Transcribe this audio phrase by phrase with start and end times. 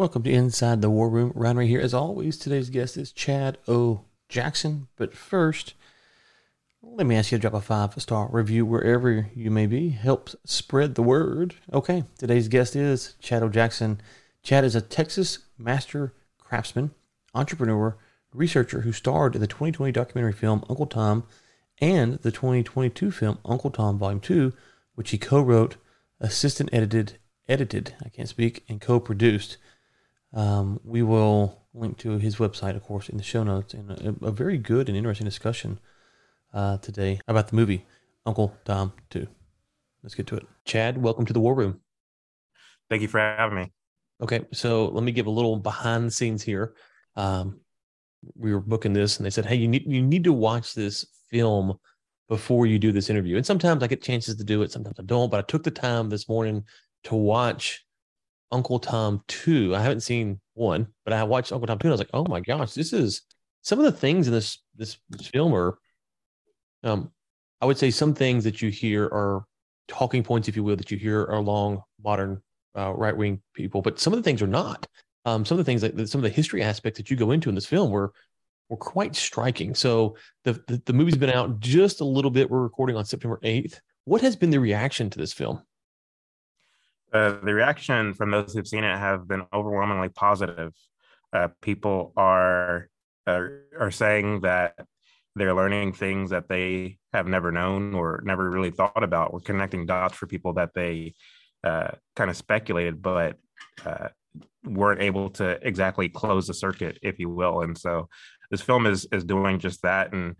[0.00, 1.30] Welcome to Inside the War Room.
[1.34, 1.78] Ryan right here.
[1.78, 4.06] As always, today's guest is Chad O.
[4.30, 4.88] Jackson.
[4.96, 5.74] But first,
[6.80, 9.90] let me ask you to drop a five star review wherever you may be.
[9.90, 11.56] Helps spread the word.
[11.70, 13.50] Okay, today's guest is Chad O.
[13.50, 14.00] Jackson.
[14.42, 16.92] Chad is a Texas master craftsman,
[17.34, 17.98] entrepreneur,
[18.32, 21.24] researcher who starred in the 2020 documentary film Uncle Tom
[21.78, 24.54] and the 2022 film Uncle Tom Volume 2,
[24.94, 25.76] which he co wrote,
[26.20, 27.18] assistant edited,
[27.50, 29.58] edited, I can't speak, and co produced.
[30.32, 34.26] Um, we will link to his website, of course, in the show notes, and a,
[34.26, 35.78] a very good and interesting discussion
[36.52, 37.86] uh, today about the movie
[38.26, 39.26] Uncle Tom 2.
[40.02, 40.46] Let's get to it.
[40.64, 41.80] Chad, welcome to the War Room.
[42.88, 43.72] Thank you for having me.
[44.22, 46.74] Okay, so let me give a little behind the scenes here.
[47.16, 47.60] Um,
[48.34, 51.06] we were booking this, and they said, "Hey, you need you need to watch this
[51.30, 51.78] film
[52.28, 55.04] before you do this interview." And sometimes I get chances to do it, sometimes I
[55.04, 55.30] don't.
[55.30, 56.64] But I took the time this morning
[57.04, 57.84] to watch
[58.52, 59.74] Uncle Tom 2.
[59.74, 62.26] I haven't seen one, but I watched Uncle Tom 2 and I was like, oh
[62.28, 63.22] my gosh, this is
[63.62, 65.78] some of the things in this this, this film are
[66.82, 67.10] um
[67.60, 69.44] I would say some things that you hear are
[69.86, 72.40] talking points, if you will, that you hear are along modern
[72.76, 74.86] uh, right wing people, but some of the things are not.
[75.26, 77.50] Um, some of the things that some of the history aspects that you go into
[77.50, 78.12] in this film were
[78.70, 79.74] were quite striking.
[79.74, 82.48] So the, the, the movie's been out just a little bit.
[82.48, 83.80] We're recording on September 8th.
[84.04, 85.60] What has been the reaction to this film?
[87.12, 90.72] Uh, the reaction from those who've seen it have been overwhelmingly positive.
[91.32, 92.88] Uh, people are,
[93.26, 94.74] are are saying that
[95.36, 99.32] they're learning things that they have never known or never really thought about.
[99.32, 101.14] We're connecting dots for people that they
[101.64, 103.36] uh, kind of speculated, but
[103.84, 104.08] uh,
[104.64, 107.62] weren't able to exactly close the circuit, if you will.
[107.62, 108.08] And so
[108.50, 110.12] this film is is doing just that.
[110.12, 110.36] And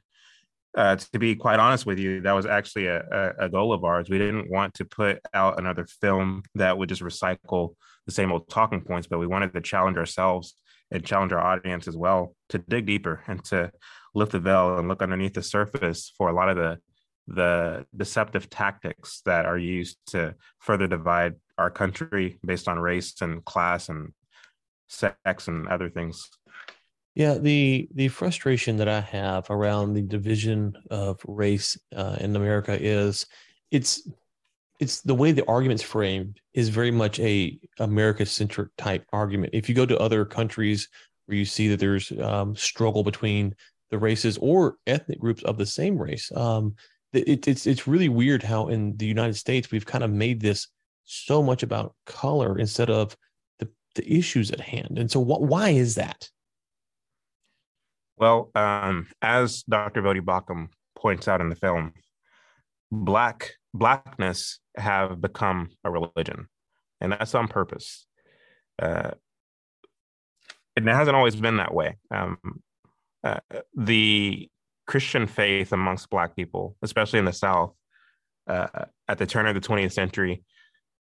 [0.77, 4.09] uh, to be quite honest with you, that was actually a, a, goal of ours.
[4.09, 7.75] We didn't want to put out another film that would just recycle
[8.07, 10.55] the same old talking points, but we wanted to challenge ourselves
[10.93, 13.71] and challenge our audience as well to dig deeper and to
[14.15, 16.79] lift the veil and look underneath the surface for a lot of the
[17.27, 23.45] the deceptive tactics that are used to further divide our country based on race and
[23.45, 24.13] class and
[24.89, 26.29] sex and other things.
[27.21, 32.79] Yeah, the the frustration that I have around the division of race uh, in America
[32.81, 33.27] is
[33.71, 34.09] it's
[34.79, 39.53] it's the way the argument's framed is very much a America centric type argument.
[39.53, 40.89] If you go to other countries
[41.27, 43.55] where you see that there's um, struggle between
[43.91, 46.75] the races or ethnic groups of the same race, um,
[47.13, 50.69] it, it's it's really weird how in the United States we've kind of made this
[51.05, 53.15] so much about color instead of
[53.59, 54.99] the the issues at hand.
[54.99, 56.31] And so, what why is that?
[58.21, 60.03] Well, um, as Dr.
[60.03, 61.95] Voddie Baucham points out in the film,
[62.93, 66.47] black blackness have become a religion,
[67.01, 68.07] and that's on purpose.
[68.79, 69.13] Uh,
[70.77, 71.97] it hasn't always been that way.
[72.11, 72.39] Um,
[73.25, 73.41] uh,
[73.75, 74.49] the
[74.87, 77.75] Christian faith amongst Black people, especially in the South,
[78.47, 80.45] uh, at the turn of the 20th century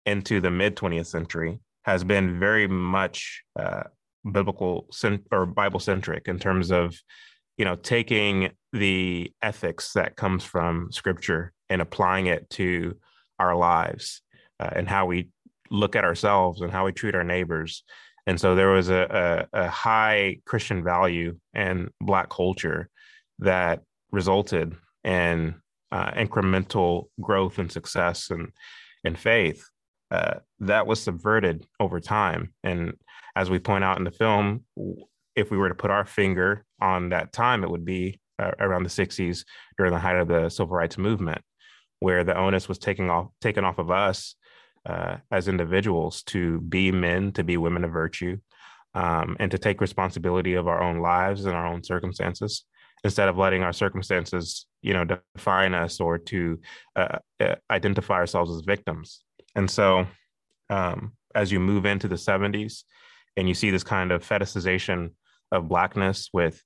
[0.07, 3.43] into the mid 20th century, has been very much
[4.31, 4.89] biblical
[5.31, 6.97] or Bible centric in terms of,
[7.57, 12.97] you know, taking the ethics that comes from Scripture and applying it to
[13.39, 14.23] our lives
[14.61, 15.29] uh, and how we
[15.71, 17.83] look at ourselves and how we treat our neighbors.
[18.27, 22.89] And so there was a, a, a high Christian value and Black culture
[23.41, 25.57] that resulted in
[25.91, 28.49] uh, incremental growth and success and,
[29.05, 29.69] and faith.
[30.11, 32.53] Uh, that was subverted over time.
[32.63, 32.95] And
[33.35, 34.65] as we point out in the film,
[35.35, 38.83] if we were to put our finger on that time, it would be uh, around
[38.83, 39.45] the 60s
[39.77, 41.43] during the height of the civil rights movement,
[42.01, 44.35] where the onus was taken off taken off of us
[44.87, 48.39] uh, as individuals to be men, to be women of virtue,
[48.95, 52.65] um, and to take responsibility of our own lives and our own circumstances
[53.05, 55.05] instead of letting our circumstances, you know,
[55.35, 56.61] define us or to
[56.95, 59.23] uh, uh identify ourselves as victims.
[59.55, 60.07] And so,
[60.71, 62.85] um, as you move into the 70s,
[63.37, 65.11] and you see this kind of fetishization
[65.51, 66.63] of blackness with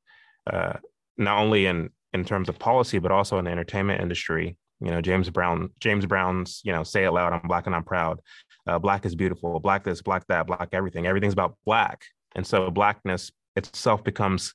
[0.51, 0.75] uh,
[1.17, 4.57] not only in in terms of policy but also in the entertainment industry.
[4.81, 7.85] You know james brown james brown's you know say it loud i'm black and i'm
[7.85, 8.21] proud.
[8.67, 11.07] Uh, black is beautiful black this black that black everything.
[11.07, 12.03] Everything's about black.
[12.35, 14.53] And so blackness itself becomes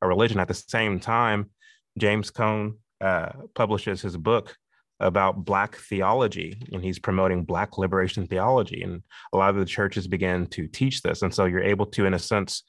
[0.00, 0.40] a religion.
[0.40, 1.50] At the same time
[1.98, 4.56] james cone uh, publishes his book
[5.00, 9.02] about black theology and he's promoting black liberation theology and
[9.32, 12.14] a lot of the churches began to teach this and so you're able to in
[12.14, 12.62] a sense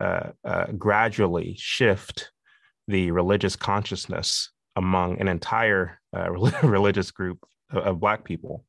[0.00, 2.30] uh, uh, gradually shift
[2.88, 6.30] the religious consciousness among an entire uh,
[6.62, 7.38] religious group
[7.70, 8.64] of, of black people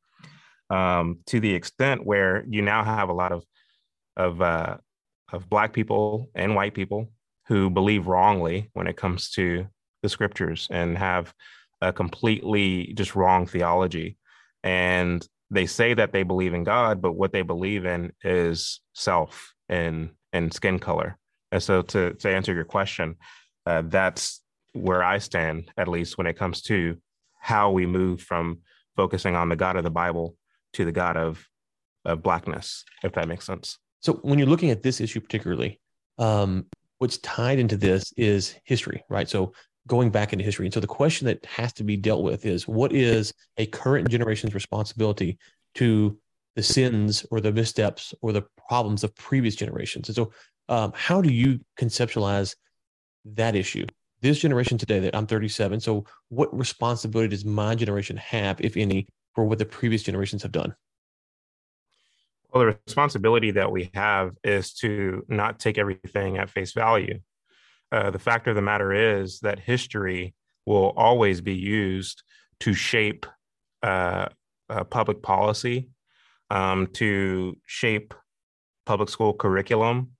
[0.70, 3.44] um, to the extent where you now have a lot of
[4.16, 4.76] of uh,
[5.32, 7.12] of black people and white people
[7.46, 9.66] who believe wrongly when it comes to
[10.02, 11.32] the scriptures and have
[11.80, 14.16] a completely just wrong theology.
[14.62, 19.54] And they say that they believe in God, but what they believe in is self
[19.68, 21.18] and and skin color.
[21.52, 23.16] And so, to to answer your question,
[23.66, 24.42] uh, that's
[24.72, 26.98] where I stand, at least when it comes to
[27.40, 28.58] how we move from
[28.96, 30.36] focusing on the God of the Bible
[30.74, 31.44] to the God of
[32.04, 33.78] of blackness, if that makes sense.
[34.00, 35.80] So, when you're looking at this issue particularly,
[36.18, 36.66] um,
[36.98, 39.28] what's tied into this is history, right?
[39.28, 39.52] So,
[39.88, 40.66] going back into history.
[40.66, 44.08] And so the question that has to be dealt with is what is a current
[44.08, 45.38] generation's responsibility
[45.74, 46.16] to
[46.54, 50.08] the sins or the missteps or the problems of previous generations?
[50.08, 50.32] And so,
[50.68, 52.54] um, how do you conceptualize
[53.24, 53.86] that issue?
[54.20, 55.80] This generation today, that I'm 37.
[55.80, 60.52] So, what responsibility does my generation have, if any, for what the previous generations have
[60.52, 60.74] done?
[62.52, 67.20] Well, the responsibility that we have is to not take everything at face value
[67.92, 70.34] uh, the fact of the matter is that history
[70.66, 72.22] will always be used
[72.60, 73.26] to shape
[73.82, 74.28] uh,
[74.68, 75.88] uh, public policy,
[76.50, 78.14] um, to shape
[78.84, 80.10] public school curriculum.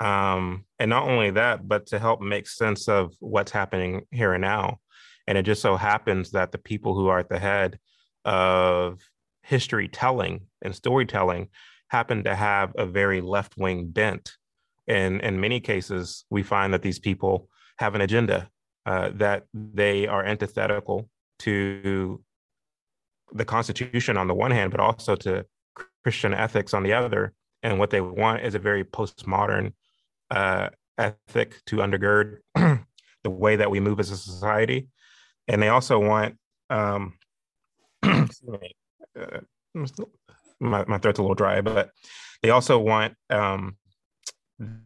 [0.00, 4.42] Um, and not only that, but to help make sense of what's happening here and
[4.42, 4.78] now.
[5.26, 7.78] And it just so happens that the people who are at the head
[8.24, 9.00] of
[9.42, 11.48] history telling and storytelling
[11.88, 14.37] happen to have a very left wing bent
[14.88, 17.48] and in many cases, we find that these people
[17.78, 18.48] have an agenda,
[18.86, 21.08] uh, that they are antithetical
[21.40, 22.22] to
[23.32, 25.44] the Constitution on the one hand, but also to
[26.02, 27.34] Christian ethics on the other.
[27.62, 29.72] And what they want is a very postmodern
[30.30, 34.88] uh, ethic to undergird the way that we move as a society.
[35.48, 36.36] And they also want,
[36.70, 37.14] um,
[38.02, 38.76] me,
[39.20, 39.40] uh,
[40.60, 41.90] my, my throat's a little dry, but
[42.42, 43.76] they also want um,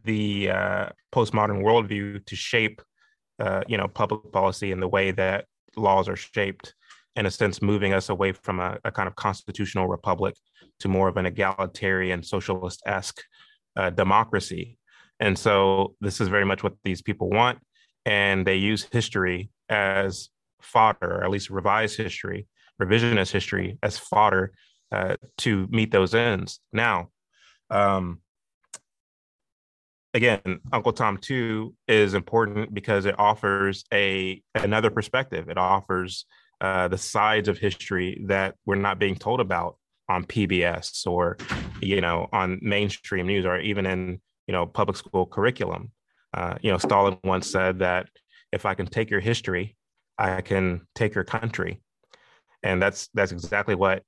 [0.04, 2.82] the uh, postmodern worldview to shape,
[3.40, 5.46] uh, you know, public policy in the way that
[5.76, 6.74] laws are shaped,
[7.16, 10.34] in a sense, moving us away from a, a kind of constitutional republic
[10.80, 13.22] to more of an egalitarian, socialist-esque
[13.76, 14.78] uh, democracy.
[15.20, 17.58] And so, this is very much what these people want,
[18.04, 20.28] and they use history as
[20.60, 22.46] fodder, or at least revised history,
[22.80, 24.52] revisionist history as fodder
[24.90, 26.60] uh, to meet those ends.
[26.72, 27.08] Now,
[27.70, 28.20] um,
[30.14, 35.48] again, Uncle Tom 2 is important because it offers a another perspective.
[35.48, 36.26] It offers
[36.60, 39.76] uh, the sides of history that we're not being told about
[40.08, 41.36] on PBS or
[41.80, 45.90] you know on mainstream news or even in you know public school curriculum.
[46.34, 48.08] Uh, you know, Stalin once said that
[48.52, 49.76] if I can take your history,
[50.18, 51.82] I can take your country,
[52.62, 54.02] and that's that's exactly what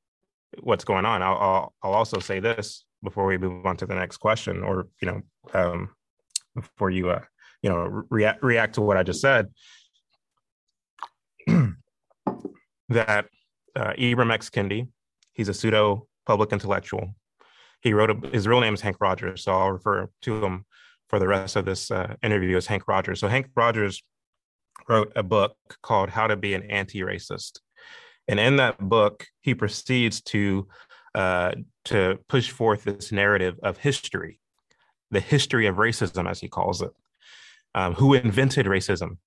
[0.60, 1.22] what's going on.
[1.22, 4.88] I'll, I'll, I'll also say this before we move on to the next question, or
[5.00, 5.22] you know,
[5.52, 5.90] um,
[6.54, 7.20] before you uh,
[7.62, 9.48] you know react react to what I just said.
[12.88, 13.26] that
[13.76, 14.50] uh, Ibram X.
[14.50, 14.88] Kendi,
[15.32, 17.14] he's a pseudo public intellectual.
[17.80, 20.64] He wrote a, his real name is Hank Rogers, so I'll refer to him
[21.08, 23.20] for the rest of this uh, interview as Hank Rogers.
[23.20, 24.02] So Hank Rogers
[24.88, 27.60] wrote a book called How to Be an Anti-Racist,
[28.26, 30.66] and in that book, he proceeds to
[31.14, 31.52] uh,
[31.86, 34.40] to push forth this narrative of history,
[35.10, 36.90] the history of racism, as he calls it,
[37.74, 39.18] um, who invented racism,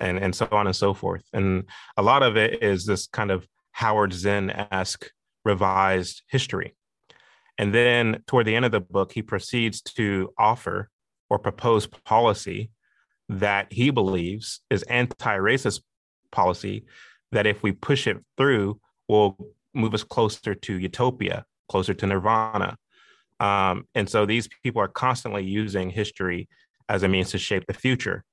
[0.00, 1.22] and and so on and so forth.
[1.32, 1.64] And
[1.96, 5.10] a lot of it is this kind of Howard Zinn esque
[5.44, 6.74] revised history.
[7.58, 10.90] And then toward the end of the book, he proceeds to offer
[11.28, 12.70] or propose policy
[13.28, 15.80] that he believes is anti-racist
[16.30, 16.84] policy
[17.30, 19.36] that if we push it through will
[19.74, 22.76] move us closer to utopia, closer to nirvana.
[23.40, 26.48] Um, and so these people are constantly using history
[26.88, 28.24] as a means to shape the future.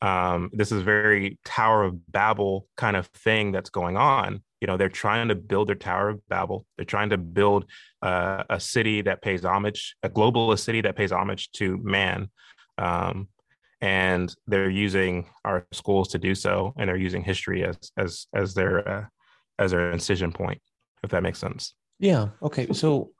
[0.00, 4.42] Um, this is very Tower of Babel kind of thing that's going on.
[4.60, 6.66] You know, they're trying to build their Tower of Babel.
[6.76, 7.66] They're trying to build
[8.02, 12.30] uh, a city that pays homage, a globalist city that pays homage to man.
[12.76, 13.28] Um,
[13.80, 18.54] and they're using our schools to do so, and they're using history as as as
[18.54, 19.04] their uh,
[19.58, 20.60] as their incision point
[21.02, 21.74] if that makes sense.
[21.98, 22.28] Yeah.
[22.42, 22.72] Okay.
[22.72, 23.10] So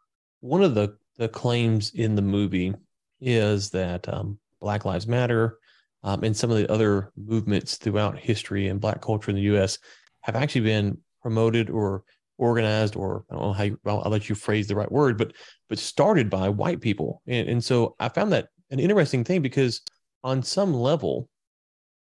[0.41, 2.75] one of the the claims in the movie
[3.21, 5.59] is that um, Black Lives Matter
[6.05, 9.79] um, and some of the other movements throughout history and Black culture in the U.S.
[10.21, 12.05] have actually been promoted or
[12.39, 15.19] organized, or I don't know how you, I'll, I'll let you phrase the right word,
[15.19, 15.33] but
[15.69, 17.23] but started by white people.
[17.27, 19.83] And, and so I found that an interesting thing because
[20.23, 21.29] on some level,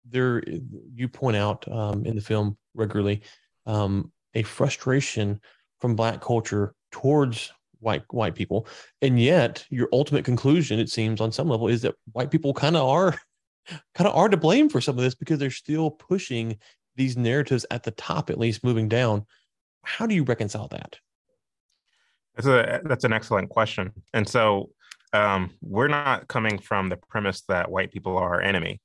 [0.09, 0.43] there
[0.95, 3.23] you point out um, in the film regularly
[3.67, 5.41] um, a frustration
[5.85, 8.67] from black culture towards white white people,
[9.03, 12.75] and yet your ultimate conclusion, it seems, on some level, is that white people kind
[12.75, 13.11] of are
[13.95, 16.57] kind of are to blame for some of this because they're still pushing
[16.97, 19.27] these narratives at the top, at least moving down.
[19.83, 20.97] How do you reconcile that?
[22.35, 23.93] That's a that's an excellent question.
[24.15, 24.71] And so
[25.13, 28.81] um, we're not coming from the premise that white people are our enemy.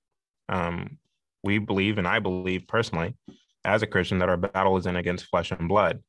[0.49, 0.97] Um,
[1.45, 3.15] we believe, and I believe personally,
[3.63, 6.03] as a Christian, that our battle isn't against flesh and blood.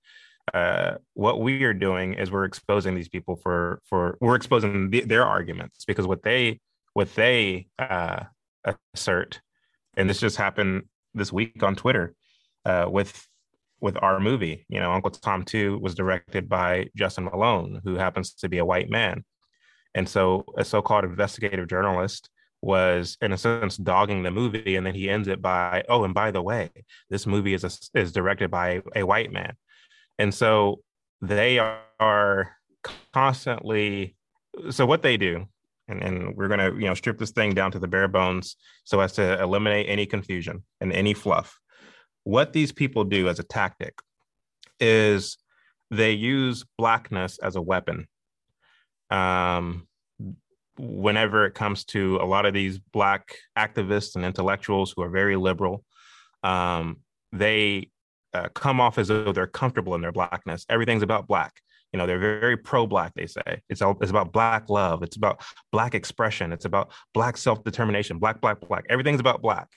[0.53, 5.03] Uh, what we are doing is we're exposing these people for for we're exposing the,
[5.03, 6.61] their arguments because what they
[6.93, 8.25] what they uh,
[8.95, 9.41] assert,
[9.97, 10.83] and this just happened
[11.15, 12.15] this week on Twitter
[12.65, 13.27] uh, with
[13.81, 14.67] with our movie.
[14.69, 18.65] You know, Uncle Tom 2 was directed by Justin Malone, who happens to be a
[18.65, 19.25] white man.
[19.95, 22.29] And so a so-called investigative journalist
[22.63, 26.13] was in a sense dogging the movie and then he ends it by oh and
[26.13, 26.69] by the way
[27.09, 29.57] this movie is a, is directed by a white man
[30.21, 30.81] and so
[31.23, 32.57] they are
[33.13, 34.15] constantly
[34.69, 35.47] so what they do
[35.89, 38.57] and, and we're going to you know strip this thing down to the bare bones
[38.85, 41.59] so as to eliminate any confusion and any fluff.
[42.25, 43.95] What these people do as a tactic
[44.79, 45.39] is
[45.91, 48.07] they use blackness as a weapon.
[49.11, 49.89] Um,
[50.79, 55.37] whenever it comes to a lot of these black activists and intellectuals who are very
[55.37, 55.85] liberal
[56.43, 56.99] um,
[57.33, 57.91] they
[58.35, 60.65] uh, come off as though they're comfortable in their blackness.
[60.69, 61.61] Everything's about black.
[61.93, 63.63] You know they're very pro-black they say.
[63.69, 65.03] It's all it's about black love.
[65.03, 66.53] It's about black expression.
[66.53, 68.19] It's about black self-determination.
[68.19, 68.85] Black black black.
[68.89, 69.69] Everything's about black.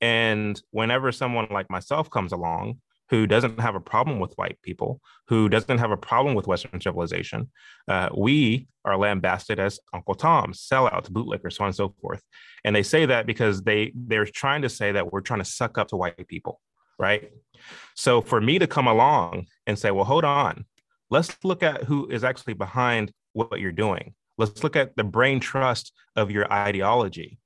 [0.00, 5.00] And whenever someone like myself comes along who doesn't have a problem with white people,
[5.28, 7.50] who doesn't have a problem with Western civilization,
[7.86, 12.22] uh, we are lambasted as Uncle Tom, sellouts, bootlickers, so on and so forth.
[12.64, 15.78] And they say that because they they're trying to say that we're trying to suck
[15.78, 16.60] up to white people,
[16.98, 17.30] right?
[17.94, 20.64] So for me to come along and say, well, hold on,
[21.10, 24.14] let's look at who is actually behind what you're doing.
[24.36, 27.38] Let's look at the brain trust of your ideology.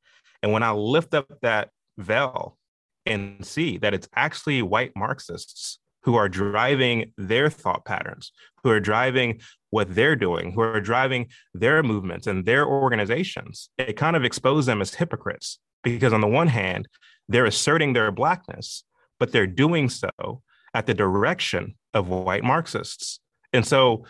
[0.42, 2.56] And when I lift up that veil
[3.04, 8.80] and see that it's actually white Marxists who are driving their thought patterns, who are
[8.80, 9.40] driving
[9.70, 13.68] what they're doing, who are driving their movements and their organizations.
[13.76, 16.88] It kind of exposes them as hypocrites because, on the one hand,
[17.28, 18.84] they're asserting their blackness,
[19.18, 20.42] but they're doing so
[20.74, 23.20] at the direction of white Marxists.
[23.52, 24.04] And so,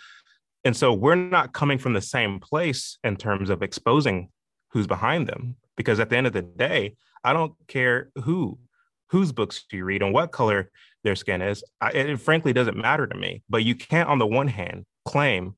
[0.64, 4.30] and so we're not coming from the same place in terms of exposing
[4.72, 8.58] who's behind them, because at the end of the day, I don't care who
[9.10, 10.70] whose books you read and what color
[11.02, 11.64] their skin is.
[11.80, 13.42] I, it frankly doesn't matter to me.
[13.48, 15.54] But you can't, on the one hand, claim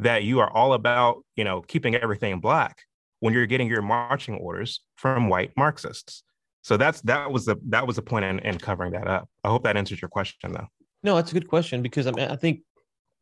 [0.00, 2.82] that you are all about you know keeping everything black
[3.20, 6.22] when you're getting your marching orders from white Marxists.
[6.62, 9.28] So that's that was the that was the point in, in covering that up.
[9.44, 10.66] I hope that answers your question, though.
[11.02, 12.60] No, that's a good question because I mean I think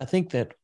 [0.00, 0.54] I think that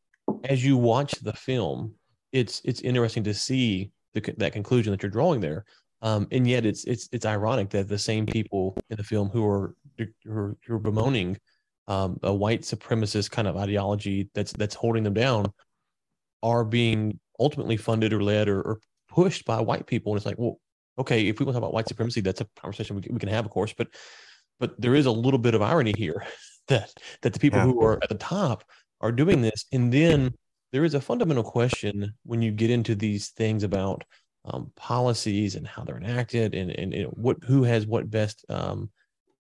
[0.45, 1.95] as you watch the film,
[2.33, 5.64] it's it's interesting to see the, that conclusion that you're drawing there.
[6.02, 9.47] Um, and yet it's it's it's ironic that the same people in the film who
[9.47, 11.38] are who are, who are bemoaning
[11.87, 15.47] um, a white supremacist kind of ideology that's that's holding them down
[16.43, 20.12] are being ultimately funded or led or, or pushed by white people.
[20.12, 20.59] And it's like, well,
[20.99, 23.21] okay, if we want to talk about white supremacy, that's a conversation we can, we
[23.21, 23.75] can have, of course.
[23.77, 23.89] But
[24.61, 26.25] but there is a little bit of irony here
[26.69, 27.67] that that the people yeah.
[27.67, 28.65] who are at the top
[29.01, 30.35] are doing this, and then
[30.73, 34.05] there is a fundamental question when you get into these things about
[34.45, 38.91] um, policies and how they're enacted and, and know, what who has what best um,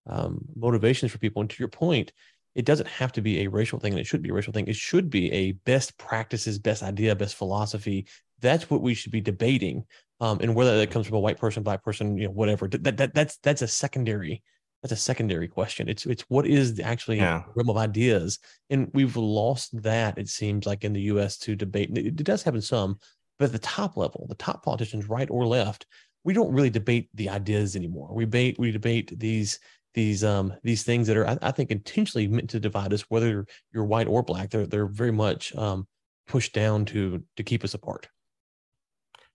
[0.06, 1.40] um, motivations for people.
[1.40, 2.12] And to your point,
[2.54, 4.66] it doesn't have to be a racial thing, and it should be a racial thing.
[4.66, 8.06] It should be a best practices, best idea, best philosophy.
[8.40, 9.84] That's what we should be debating.
[10.20, 12.68] Um, and whether that comes from a white person, black person, you know, whatever.
[12.68, 14.42] That, that that's that's a secondary
[14.84, 15.88] that's a secondary question.
[15.88, 17.44] It's it's what is the actually yeah.
[17.54, 20.18] realm of ideas, and we've lost that.
[20.18, 21.38] It seems like in the U.S.
[21.38, 21.96] to debate.
[21.96, 22.98] It, it does happen some,
[23.38, 25.86] but at the top level, the top politicians, right or left,
[26.22, 28.10] we don't really debate the ideas anymore.
[28.12, 29.58] We debate we debate these
[29.94, 33.46] these um these things that are I, I think intentionally meant to divide us, whether
[33.72, 34.50] you're white or black.
[34.50, 35.86] They're they're very much um,
[36.26, 38.08] pushed down to to keep us apart.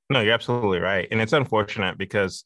[0.09, 2.43] No, you're absolutely right, and it's unfortunate because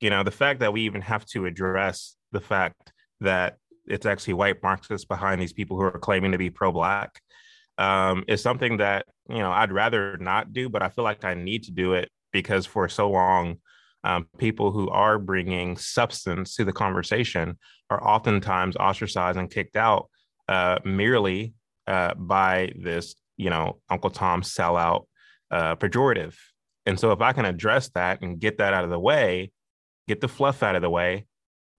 [0.00, 4.34] you know the fact that we even have to address the fact that it's actually
[4.34, 7.20] white Marxists behind these people who are claiming to be pro-black
[7.78, 11.34] um, is something that you know I'd rather not do, but I feel like I
[11.34, 13.58] need to do it because for so long,
[14.04, 17.58] um, people who are bringing substance to the conversation
[17.90, 20.08] are oftentimes ostracized and kicked out
[20.48, 21.54] uh, merely
[21.86, 25.04] uh, by this, you know, Uncle Tom sellout
[25.50, 26.34] uh, pejorative.
[26.86, 29.52] And so, if I can address that and get that out of the way,
[30.08, 31.26] get the fluff out of the way,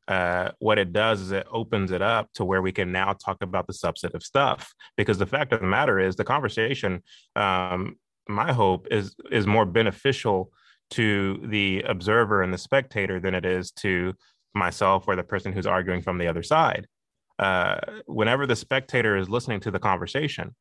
[0.08, 3.42] uh, what it does is it opens it up to where we can now talk
[3.42, 4.74] about the substantive stuff.
[4.96, 7.04] Because the fact of the matter is, the conversation,
[7.36, 10.52] um, my hope is is more beneficial
[10.94, 14.14] to the observer and the spectator than it is to
[14.54, 16.88] myself or the person who's arguing from the other side.
[17.40, 20.56] Uh, whenever the spectator is listening to the conversation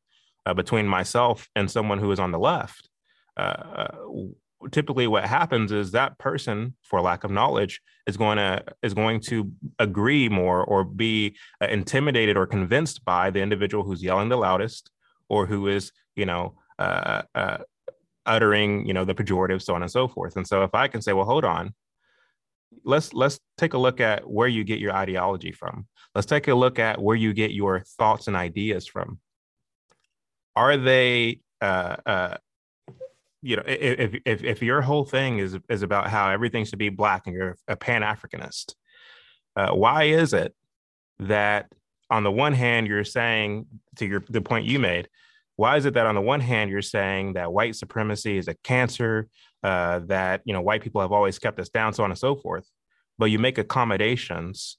[0.45, 2.89] uh, between myself and someone who is on the left,
[3.37, 3.87] uh,
[4.71, 9.19] typically what happens is that person for lack of knowledge is going to is going
[9.19, 14.37] to agree more or be uh, intimidated or convinced by the individual who's yelling the
[14.37, 14.89] loudest
[15.29, 17.57] or who is you know uh, uh,
[18.25, 20.35] uttering you know the pejorative so on and so forth.
[20.35, 21.73] And so if i can say well hold on.
[22.83, 25.87] Let's let's take a look at where you get your ideology from.
[26.15, 29.19] Let's take a look at where you get your thoughts and ideas from.
[30.55, 32.37] Are they uh, uh,
[33.43, 36.89] you know, if, if if your whole thing is is about how everything should be
[36.89, 38.73] black and you're a Pan Africanist,
[39.57, 40.55] uh, why is it
[41.19, 41.67] that
[42.09, 45.09] on the one hand you're saying to your the point you made,
[45.55, 48.55] why is it that on the one hand you're saying that white supremacy is a
[48.63, 49.27] cancer,
[49.63, 52.35] uh, that you know white people have always kept us down, so on and so
[52.35, 52.69] forth,
[53.17, 54.77] but you make accommodations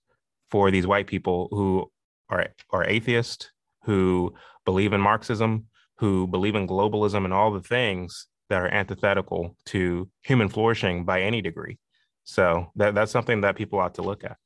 [0.50, 1.90] for these white people who
[2.28, 3.52] are are atheist,
[3.84, 5.66] who believe in Marxism,
[5.98, 11.22] who believe in globalism and all the things that are antithetical to human flourishing by
[11.22, 11.78] any degree.
[12.24, 14.36] So that, that's something that people ought to look at.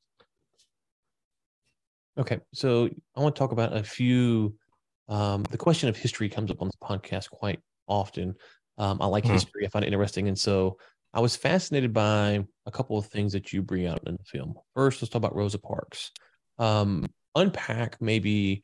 [2.18, 4.54] Okay, so I want to talk about a few.
[5.08, 8.34] Um, the question of history comes up on this podcast quite often.
[8.76, 9.34] Um, I like mm-hmm.
[9.34, 10.78] history; I find it interesting, and so
[11.14, 14.54] I was fascinated by a couple of things that you bring out in the film.
[14.74, 16.10] First, let's talk about Rosa Parks.
[16.58, 18.62] Um, unpack maybe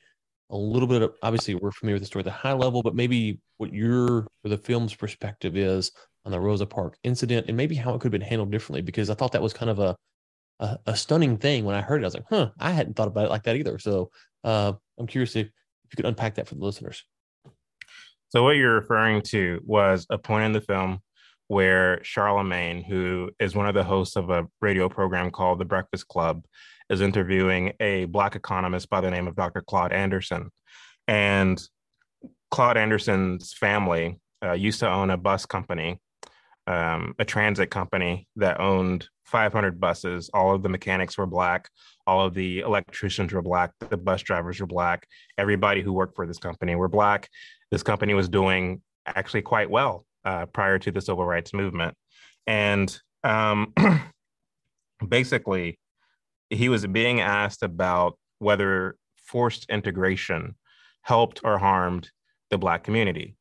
[0.50, 2.94] a little bit of obviously we're familiar with the story at the high level, but
[2.94, 5.90] maybe what your or the film's perspective is
[6.24, 9.10] on the Rosa Park incident and maybe how it could have been handled differently because
[9.10, 9.96] I thought that was kind of a
[10.60, 12.04] a, a stunning thing when I heard it.
[12.04, 13.78] I was like, huh, I hadn't thought about it like that either.
[13.78, 14.10] So
[14.44, 15.48] uh, I'm curious if,
[15.84, 17.04] if you could unpack that for the listeners.
[18.28, 20.98] So what you're referring to was a point in the film
[21.48, 26.08] where Charlamagne, who is one of the hosts of a radio program called The Breakfast
[26.08, 26.44] Club,
[26.90, 29.62] is interviewing a Black economist by the name of Dr.
[29.62, 30.50] Claude Anderson.
[31.06, 31.62] And
[32.50, 36.00] Claude Anderson's family uh, used to own a bus company,
[36.66, 40.30] um, a transit company that owned 500 buses.
[40.32, 41.68] All of the mechanics were Black,
[42.06, 45.06] all of the electricians were Black, the bus drivers were Black,
[45.38, 47.28] everybody who worked for this company were Black.
[47.70, 51.96] This company was doing actually quite well uh, prior to the civil rights movement.
[52.46, 53.72] And um,
[55.08, 55.78] basically,
[56.50, 60.54] he was being asked about whether forced integration
[61.02, 62.10] helped or harmed
[62.50, 63.36] the black community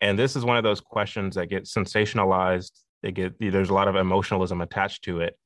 [0.00, 3.88] and this is one of those questions that gets sensationalized they get there's a lot
[3.88, 5.36] of emotionalism attached to it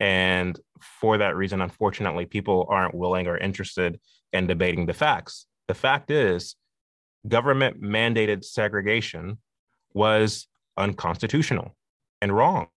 [0.00, 4.00] and for that reason unfortunately people aren't willing or interested
[4.32, 6.56] in debating the facts the fact is
[7.26, 9.38] government mandated segregation
[9.92, 11.74] was unconstitutional
[12.20, 12.68] and wrong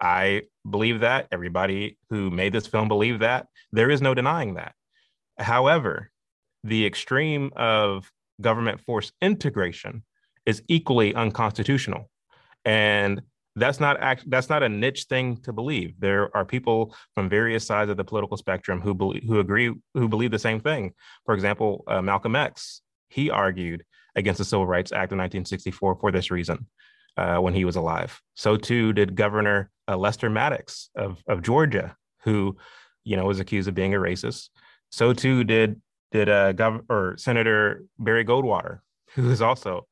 [0.00, 1.28] I believe that.
[1.32, 3.46] Everybody who made this film believed that.
[3.72, 4.74] There is no denying that.
[5.38, 6.10] However,
[6.64, 10.02] the extreme of government force integration
[10.46, 12.10] is equally unconstitutional.
[12.64, 13.22] And
[13.56, 15.94] that's not act, that's not a niche thing to believe.
[15.98, 20.08] There are people from various sides of the political spectrum who believe, who agree who
[20.08, 20.92] believe the same thing.
[21.24, 26.12] For example, uh, Malcolm X he argued against the Civil Rights Act of 1964 for
[26.12, 26.66] this reason
[27.16, 28.20] uh, when he was alive.
[28.34, 32.56] So too did Governor uh, Lester Maddox of, of Georgia, who,
[33.04, 34.48] you know, was accused of being a racist.
[34.90, 35.80] So too did
[36.12, 38.80] did uh, Gov- or Senator Barry Goldwater,
[39.14, 39.86] who is also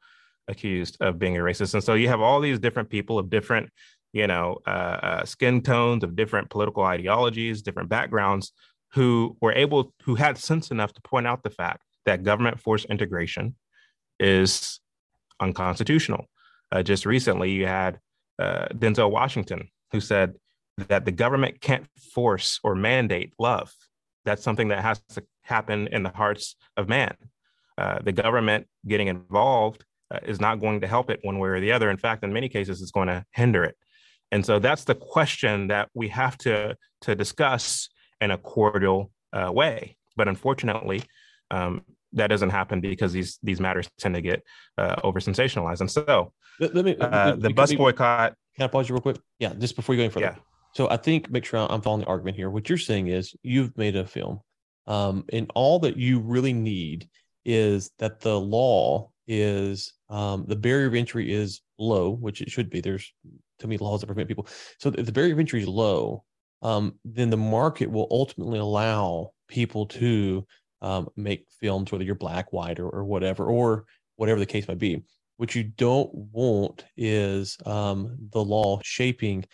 [0.48, 1.74] accused of being a racist.
[1.74, 3.70] And so you have all these different people of different,
[4.12, 8.52] you know, uh, uh, skin tones, of different political ideologies, different backgrounds,
[8.92, 12.84] who were able, who had sense enough to point out the fact that government force
[12.86, 13.56] integration
[14.20, 14.80] is
[15.40, 16.26] unconstitutional.
[16.72, 17.98] Uh, just recently, you had
[18.38, 20.34] uh, Denzel Washington, who said
[20.88, 23.72] that the government can't force or mandate love.
[24.24, 27.14] That's something that has to happen in the hearts of man.
[27.78, 31.60] Uh, the government getting involved uh, is not going to help it one way or
[31.60, 31.90] the other.
[31.90, 33.76] In fact, in many cases, it's going to hinder it.
[34.32, 37.88] And so that's the question that we have to, to discuss
[38.20, 39.96] in a cordial uh, way.
[40.16, 41.02] But unfortunately,
[41.50, 41.82] um,
[42.12, 44.42] that doesn't happen because these these matters tend to get
[44.78, 45.80] uh, over sensationalized.
[45.80, 48.34] And so, let, let me, uh, the bus boycott.
[48.56, 49.18] Can I pause you real quick?
[49.38, 50.26] Yeah, just before you go any further.
[50.26, 50.42] Yeah.
[50.72, 52.48] So I think make sure I'm following the argument here.
[52.48, 54.40] What you're saying is you've made a film,
[54.86, 57.08] um, and all that you really need
[57.44, 62.70] is that the law is um, the barrier of entry is low, which it should
[62.70, 62.80] be.
[62.80, 63.12] There's
[63.58, 64.46] to me laws that prevent people.
[64.78, 66.24] So if the barrier of entry is low,
[66.62, 70.46] um, then the market will ultimately allow people to
[70.82, 73.84] um, make films, whether you're black, white, or, or whatever, or
[74.16, 75.02] whatever the case might be.
[75.38, 79.44] What you don't want is um, the law shaping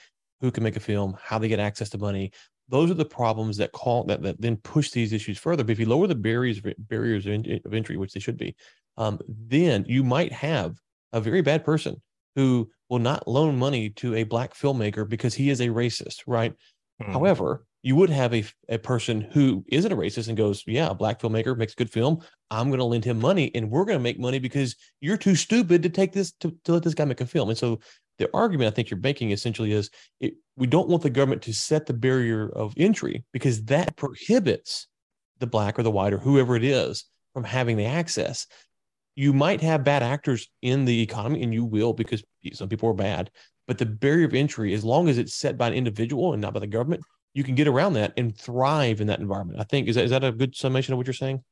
[0.41, 2.33] who can make a film, how they get access to money.
[2.73, 5.63] Those are the problems that call that, that then push these issues further.
[5.63, 8.57] But if you lower the barriers barriers of entry, which they should be,
[8.97, 10.79] um, then you might have
[11.13, 12.01] a very bad person
[12.35, 16.55] who will not loan money to a black filmmaker because he is a racist, right?
[17.03, 17.13] Mm.
[17.13, 20.95] However, you would have a, a person who isn't a racist and goes, Yeah, a
[20.95, 22.23] black filmmaker makes a good film.
[22.51, 25.35] I'm going to lend him money and we're going to make money because you're too
[25.35, 27.49] stupid to take this, to, to let this guy make a film.
[27.49, 27.81] And so
[28.23, 31.53] the argument I think you're making essentially is it, we don't want the government to
[31.53, 34.87] set the barrier of entry because that prohibits
[35.41, 37.05] the black or the white or whoever it is
[37.35, 38.47] from having the access.
[39.17, 42.95] You might have bad actors in the economy, and you will because some people are
[42.95, 43.31] bad.
[43.67, 46.55] But the barrier of entry, as long as it's set by an individual and not
[46.55, 47.03] by the government,
[47.35, 49.61] you can get around that and thrive in that environment.
[49.61, 51.43] I think is that is that a good summation of what you're saying?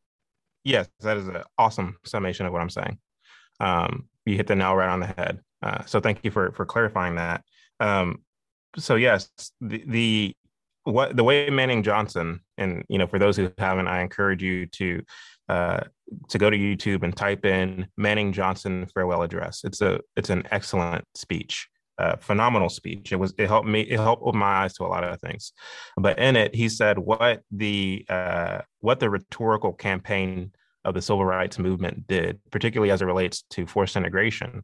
[0.62, 2.98] Yes, that is an awesome summation of what I'm saying.
[3.58, 5.40] Um, you hit the nail right on the head.
[5.62, 7.42] Uh, so thank you for for clarifying that.
[7.80, 8.22] Um,
[8.76, 10.36] so yes, the, the
[10.84, 14.66] what the way Manning Johnson, and you know, for those who haven't, I encourage you
[14.66, 15.02] to
[15.48, 15.80] uh,
[16.28, 19.62] to go to YouTube and type in Manning Johnson farewell address.
[19.64, 21.68] It's a it's an excellent speech
[22.00, 23.12] uh, phenomenal speech.
[23.12, 25.52] It was it helped me it helped open my eyes to a lot of things.
[25.98, 30.52] But in it, he said what the uh, what the rhetorical campaign
[30.84, 34.62] of the civil rights movement did, particularly as it relates to forced integration,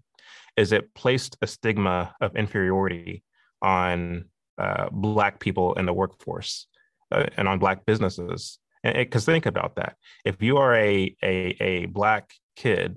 [0.56, 3.22] is it placed a stigma of inferiority
[3.62, 4.24] on
[4.58, 6.66] uh, black people in the workforce
[7.12, 8.58] uh, and on black businesses.
[8.82, 12.96] Because think about that: if you are a a, a black kid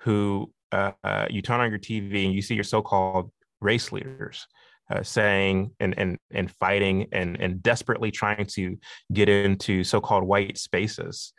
[0.00, 4.46] who uh, uh, you turn on your TV and you see your so-called race leaders
[4.90, 8.76] uh, saying and, and, and fighting and, and desperately trying to
[9.12, 11.32] get into so-called white spaces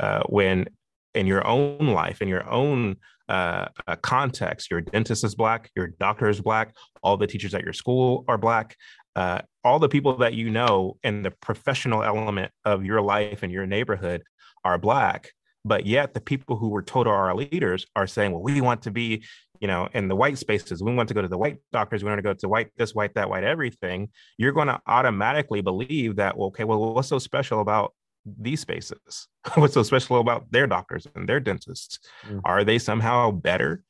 [0.00, 0.68] uh, when
[1.14, 2.96] in your own life, in your own
[3.28, 7.62] uh, uh, context, your dentist is black, your doctor is black, all the teachers at
[7.62, 8.76] your school are black,
[9.16, 13.52] uh, all the people that you know in the professional element of your life and
[13.52, 14.22] your neighborhood
[14.64, 15.30] are black.
[15.64, 18.82] But yet, the people who were told are our leaders are saying, well, we want
[18.82, 19.24] to be
[19.60, 22.08] you know, in the white spaces, we want to go to the white doctors, we
[22.08, 26.16] want to go to white this, white that, white everything, you're going to automatically believe
[26.16, 27.92] that, well, okay, well, what's so special about
[28.24, 29.28] these spaces?
[29.54, 31.98] what's so special about their doctors and their dentists?
[32.26, 32.40] Mm.
[32.44, 33.82] Are they somehow better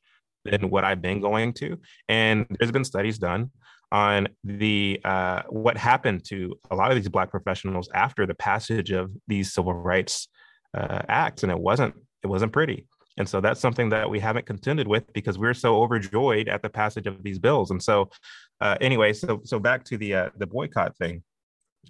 [0.45, 1.77] than what I've been going to?
[2.07, 3.51] And there's been studies done
[3.91, 8.91] on the uh, what happened to a lot of these black professionals after the passage
[8.91, 10.27] of these civil rights
[10.75, 12.87] uh, acts, and it wasn't it wasn't pretty.
[13.17, 16.69] And so that's something that we haven't contended with because we're so overjoyed at the
[16.69, 17.69] passage of these bills.
[17.69, 18.09] And so,
[18.61, 21.23] uh, anyway, so so back to the uh, the boycott thing.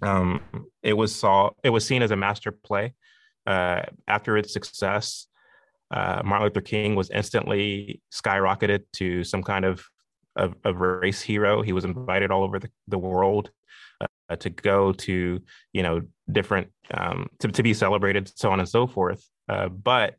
[0.02, 0.40] Um,
[0.82, 2.94] it was saw it was seen as a master play.
[3.46, 5.26] Uh, after its success,
[5.90, 9.84] uh, Martin Luther King was instantly skyrocketed to some kind of
[10.36, 11.62] of, of race hero.
[11.62, 13.50] He was invited all over the, the world
[14.00, 15.40] uh, to go to
[15.72, 19.26] you know different um, to to be celebrated, so on and so forth.
[19.48, 20.14] Uh, but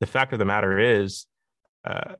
[0.00, 1.26] the fact of the matter is,
[1.84, 2.14] uh,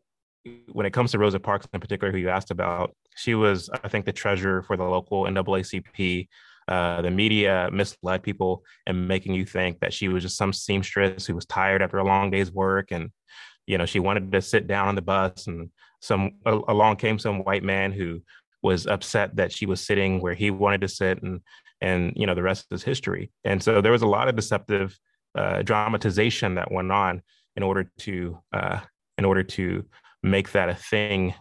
[0.72, 3.88] when it comes to Rosa Parks in particular, who you asked about, she was, I
[3.88, 6.28] think, the treasurer for the local NAACP.
[6.68, 11.26] Uh, the media misled people and making you think that she was just some seamstress
[11.26, 13.10] who was tired after a long day's work, and
[13.66, 17.42] you know she wanted to sit down on the bus, and some along came some
[17.44, 18.20] white man who
[18.62, 21.40] was upset that she was sitting where he wanted to sit, and
[21.80, 23.30] and you know the rest is history.
[23.44, 24.98] And so there was a lot of deceptive
[25.34, 27.22] uh, dramatization that went on
[27.56, 28.80] in order to uh,
[29.16, 29.84] in order to
[30.22, 31.34] make that a thing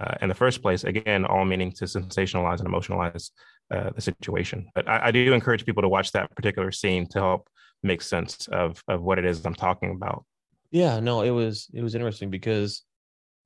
[0.00, 0.84] uh, in the first place.
[0.84, 3.30] Again, all meaning to sensationalize and emotionalize
[3.74, 4.68] uh, the situation.
[4.74, 7.48] But I, I, do encourage people to watch that particular scene to help
[7.82, 10.24] make sense of of what it is I'm talking about.
[10.70, 12.82] Yeah, no, it was it was interesting because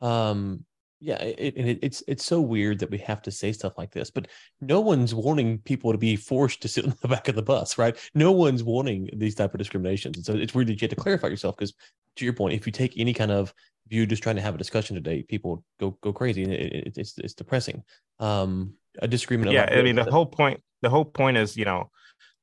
[0.00, 0.64] um
[1.00, 4.10] yeah it, it, it's it's so weird that we have to say stuff like this
[4.10, 4.26] but
[4.60, 7.78] no one's warning people to be forced to sit in the back of the bus
[7.78, 10.90] right no one's warning these type of discriminations and so it's weird that you have
[10.90, 11.74] to clarify yourself because
[12.16, 13.52] to your point if you take any kind of
[13.88, 17.16] view just trying to have a discussion today people go go crazy and it, it's
[17.18, 17.82] it's depressing
[18.18, 21.90] um a disagreement yeah i mean the whole point the whole point is you know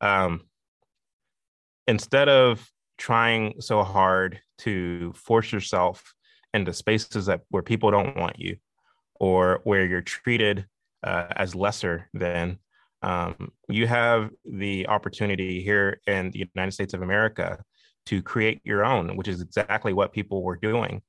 [0.01, 0.41] um
[1.87, 6.13] instead of trying so hard to force yourself
[6.53, 8.55] into spaces that where people don't want you
[9.19, 10.65] or where you're treated
[11.03, 12.57] uh, as lesser than
[13.01, 17.61] um, you have the opportunity here in the united states of america
[18.05, 21.01] to create your own which is exactly what people were doing.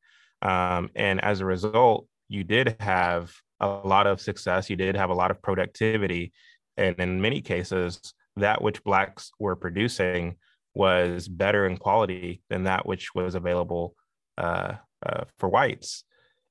[0.43, 5.11] Um, and as a result you did have a lot of success you did have
[5.11, 6.33] a lot of productivity
[6.77, 10.37] and in many cases, that which blacks were producing
[10.75, 13.95] was better in quality than that which was available
[14.37, 16.05] uh, uh, for whites.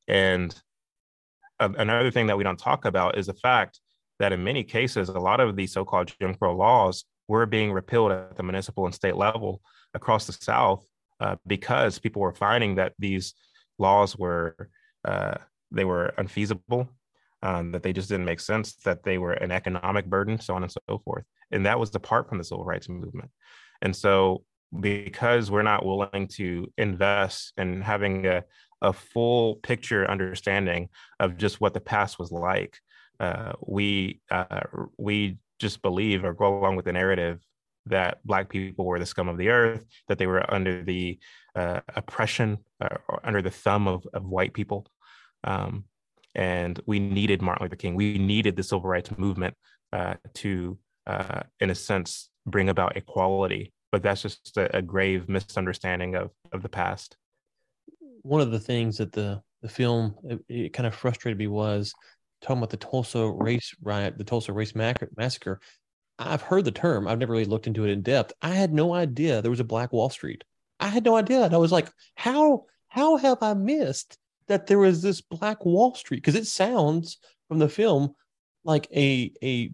[0.08, 0.56] And
[1.60, 3.80] another thing that we don't talk about is the fact
[4.20, 8.12] that in many cases, a lot of these so-called Jim Crow laws were being repealed
[8.12, 9.62] at the municipal and state level
[9.94, 10.86] across the South
[11.20, 13.34] uh, because people were finding that these
[13.78, 14.70] laws were
[15.06, 15.36] uh,
[15.76, 16.90] they were unfeasible,
[17.44, 20.64] um, that they just didn't make sense, that they were an economic burden, so on
[20.64, 21.26] and so forth.
[21.52, 23.30] And that was apart from the civil rights movement.
[23.82, 24.44] And so,
[24.80, 28.44] because we're not willing to invest in having a,
[28.82, 32.78] a full picture understanding of just what the past was like,
[33.20, 34.62] uh, we uh,
[34.98, 37.40] we just believe or go along with the narrative
[37.86, 41.20] that black people were the scum of the earth, that they were under the
[41.56, 44.86] uh, oppression uh, or under the thumb of, of white people.
[45.46, 45.86] Um,
[46.34, 47.96] and we needed Martin Luther King.
[47.96, 49.56] We needed the civil rights movement
[49.94, 50.78] uh, to,
[51.08, 53.72] uh, in a sense, bring about equality.
[53.92, 57.16] But that's just a, a, grave misunderstanding of, of the past.
[58.24, 61.94] One of the things that the, the film it, it kind of frustrated me was
[62.42, 65.62] talking about the Tulsa race riot, the Tulsa race massacre.
[66.20, 67.08] I've heard the term.
[67.08, 68.34] I've never really looked into it in depth.
[68.42, 70.44] I had no idea there was a Black Wall Street.
[70.80, 71.44] I had no idea.
[71.44, 75.96] And I was like, how how have I missed that there was this Black Wall
[75.96, 76.18] Street?
[76.18, 78.14] Because it sounds from the film
[78.64, 79.72] like a a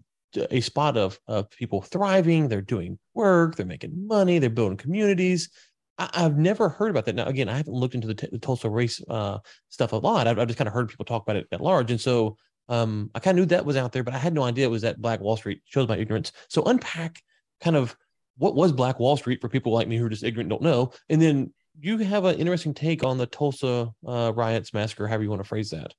[0.50, 2.48] a spot of of people thriving.
[2.48, 3.56] They're doing work.
[3.56, 4.38] They're making money.
[4.38, 5.50] They're building communities.
[5.98, 7.14] I, have never heard about that.
[7.14, 10.26] Now, again, I haven't looked into the, t- the Tulsa race uh, stuff a lot.
[10.26, 12.36] I've, I've just kind of heard people talk about it at large, and so
[12.68, 14.70] um, I kind of knew that was out there, but I had no idea it
[14.70, 15.60] was that Black Wall Street.
[15.64, 16.32] Shows my ignorance.
[16.48, 17.22] So unpack
[17.60, 17.96] kind of
[18.38, 20.92] what was Black Wall Street for people like me who are just ignorant, don't know,
[21.08, 25.30] and then you have an interesting take on the Tulsa uh, riots, massacre, however you
[25.30, 25.94] want to phrase that.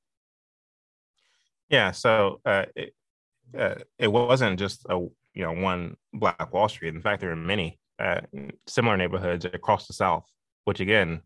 [1.70, 2.94] Yeah, so uh, it,
[3.58, 4.98] uh, it wasn't just a
[5.34, 6.94] you know one Black Wall Street.
[6.94, 8.22] In fact, there are many uh,
[8.68, 10.30] similar neighborhoods across the South,
[10.66, 11.22] which again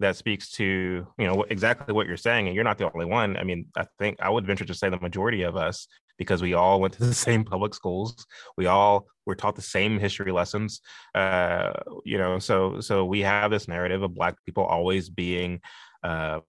[0.00, 3.36] that speaks to you know exactly what you're saying and you're not the only one
[3.36, 6.54] i mean i think i would venture to say the majority of us because we
[6.54, 8.26] all went to the same public schools.
[8.56, 10.80] We all were taught the same history lessons.
[11.14, 11.72] Uh,
[12.04, 15.60] you know so so we have this narrative of black people always being
[16.02, 16.40] uh,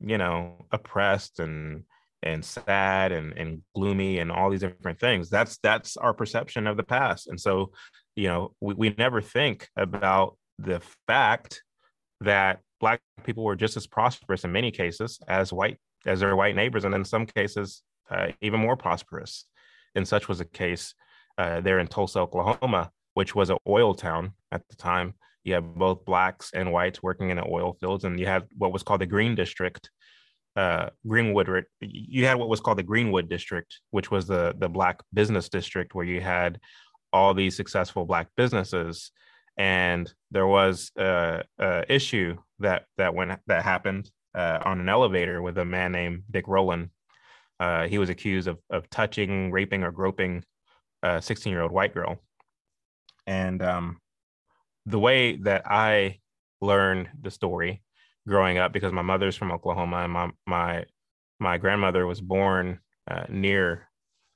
[0.00, 1.84] you know oppressed and
[2.22, 5.30] and sad and, and gloomy and all these different things.
[5.30, 7.28] That's that's our perception of the past.
[7.28, 7.72] And so
[8.14, 11.62] you know we, we never think about the fact
[12.20, 16.56] that black people were just as prosperous in many cases as white as their white
[16.56, 19.44] neighbors, and in some cases uh, even more prosperous.
[19.94, 20.94] And such was the case
[21.38, 25.14] uh, there in Tulsa, Oklahoma, which was an oil town at the time.
[25.44, 28.72] You had both blacks and whites working in the oil fields, and you had what
[28.72, 29.88] was called the Green District,
[30.56, 31.64] uh, Greenwood.
[31.80, 35.94] You had what was called the Greenwood District, which was the the black business district,
[35.94, 36.58] where you had
[37.12, 39.12] all these successful black businesses
[39.56, 45.40] and there was a, a issue that that went that happened uh, on an elevator
[45.40, 46.90] with a man named Dick Rowland.
[47.58, 50.44] Uh, he was accused of of touching, raping, or groping
[51.02, 52.18] a 16 year old white girl.
[53.26, 53.98] And um,
[54.84, 56.20] the way that I
[56.60, 57.82] learned the story
[58.26, 60.84] growing up, because my mother's from Oklahoma and my my
[61.38, 63.88] my grandmother was born uh, near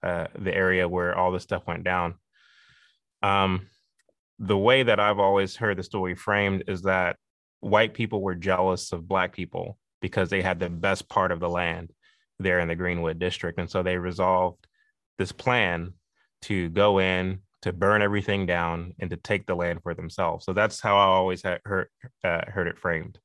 [0.02, 2.14] uh, the area where all this stuff went down.
[3.22, 3.66] Um,
[4.38, 7.16] the way that I've always heard the story framed is that
[7.60, 11.48] white people were jealous of black people because they had the best part of the
[11.48, 11.92] land
[12.40, 13.58] there in the Greenwood district.
[13.58, 14.66] And so they resolved
[15.18, 15.92] this plan
[16.42, 20.44] to go in, to burn everything down, and to take the land for themselves.
[20.44, 21.88] So that's how I always had heard,
[22.24, 23.18] uh, heard it framed.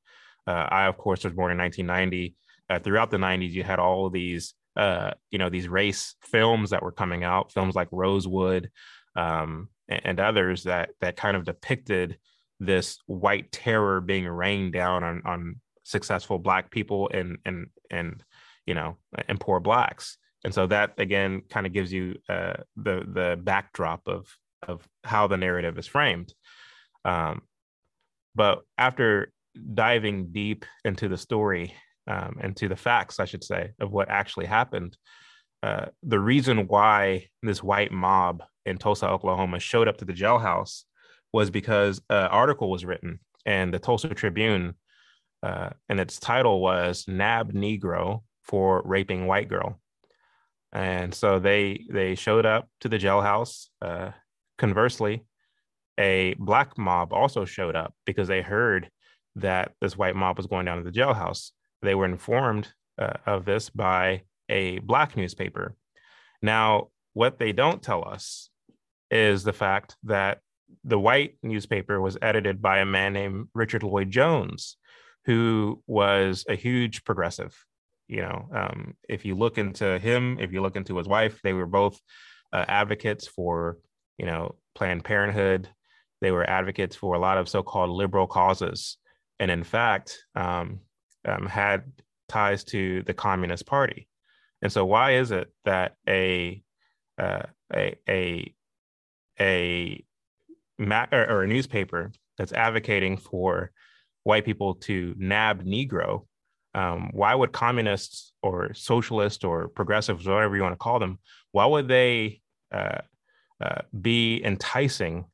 [0.46, 2.36] Uh, I, of course, was born in 1990.
[2.70, 6.72] Uh, throughout the 90s, you had all of these, uh, you know, these race films
[6.72, 8.70] that were coming out, films like Rosewood,
[9.16, 12.18] um, and others that that kind of depicted
[12.60, 18.24] this white terror being rained down on on successful black people and and and
[18.66, 18.98] you know
[19.28, 20.18] and poor blacks.
[20.44, 24.28] And so that again kind of gives you uh, the the backdrop of
[24.68, 26.34] of how the narrative is framed.
[27.04, 27.42] Um,
[28.34, 29.32] but after
[29.74, 31.74] diving deep into the story
[32.08, 34.98] um, and to the facts i should say of what actually happened
[35.66, 40.84] uh, the reason why this white mob in Tulsa, Oklahoma, showed up to the jailhouse
[41.34, 44.76] was because an article was written and the Tulsa Tribune,
[45.42, 49.80] uh, and its title was "Nab Negro for Raping White Girl,"
[50.72, 53.68] and so they they showed up to the jailhouse.
[53.82, 54.12] Uh,
[54.58, 55.26] conversely,
[55.98, 58.90] a black mob also showed up because they heard
[59.36, 61.52] that this white mob was going down to the jailhouse.
[61.82, 65.76] They were informed uh, of this by a black newspaper.
[66.42, 68.50] Now, what they don't tell us
[69.12, 70.40] is the fact that
[70.84, 74.78] the white newspaper was edited by a man named Richard Lloyd Jones,
[75.26, 77.66] who was a huge progressive.
[78.08, 81.54] You know, um, if you look into him, if you look into his wife, they
[81.54, 82.00] were both
[82.54, 83.78] uh, advocates for,
[84.18, 85.70] you know, Planned Parenthood.
[86.22, 88.98] They were advocates for a lot of so-called liberal causes,
[89.40, 90.80] and in fact, um,
[91.26, 91.92] um, had
[92.30, 94.08] ties to the Communist Party.
[94.62, 96.64] And so, why is it that a
[97.18, 98.54] uh, a a
[99.40, 100.06] a
[100.78, 103.72] ma- or, or a newspaper that's advocating for
[104.24, 106.26] white people to nab Negro,
[106.76, 111.20] um, why would communists or socialists or progressives, whatever you want to call them,
[111.54, 113.00] why would they uh,
[113.62, 115.26] uh, be enticing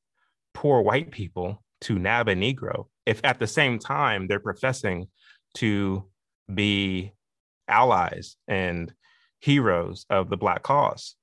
[0.54, 5.08] poor white people to nab a Negro if at the same time they're professing
[5.56, 6.06] to
[6.54, 7.12] be
[7.68, 8.94] allies and
[9.40, 11.16] heroes of the Black cause?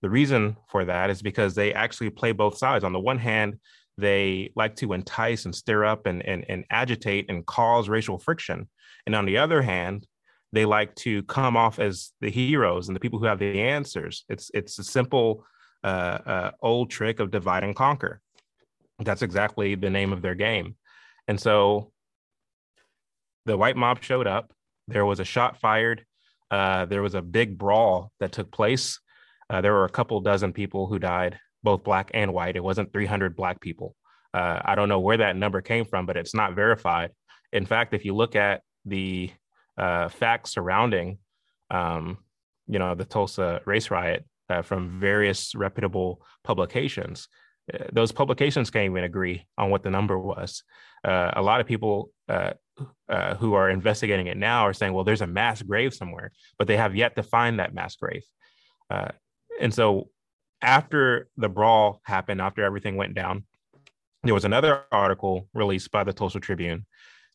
[0.00, 2.82] The reason for that is because they actually play both sides.
[2.82, 3.58] On the one hand,
[3.98, 8.68] they like to entice and stir up and, and, and agitate and cause racial friction.
[9.06, 10.06] And on the other hand,
[10.52, 14.24] they like to come off as the heroes and the people who have the answers.
[14.28, 15.44] It's it's a simple
[15.82, 18.20] uh, uh, old trick of divide and conquer.
[18.98, 20.76] That's exactly the name of their game.
[21.28, 21.92] And so
[23.44, 24.52] the white mob showed up.
[24.88, 26.04] There was a shot fired.
[26.50, 29.00] Uh, there was a big brawl that took place.
[29.50, 32.54] Uh, there were a couple dozen people who died, both black and white.
[32.54, 33.96] It wasn't 300 black people.
[34.32, 37.10] Uh, I don't know where that number came from, but it's not verified.
[37.52, 39.32] In fact, if you look at the
[39.76, 41.18] uh, facts surrounding,
[41.70, 42.18] um,
[42.68, 47.26] you know, the Tulsa race riot uh, from various reputable publications,
[47.74, 50.62] uh, those publications can't even agree on what the number was.
[51.04, 52.10] Uh, a lot of people
[53.38, 56.76] who are investigating it now are saying, well, there's a mass grave somewhere, but they
[56.76, 58.22] have yet to find that mass grave.
[58.88, 59.08] Uh,
[59.60, 60.10] and so
[60.62, 63.44] after the brawl happened, after everything went down,
[64.22, 66.86] there was another article released by the Tulsa Tribune,